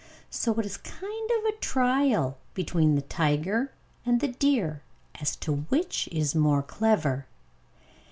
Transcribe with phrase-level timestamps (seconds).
[0.31, 3.71] So it is a kind of trial between the tiger
[4.03, 4.81] and the deer
[5.21, 7.27] as to which is the more clever.